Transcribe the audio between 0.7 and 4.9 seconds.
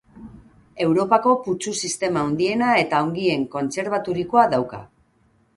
Europako putzu sistema handiena eta ongien kontserbaturikoa dauka.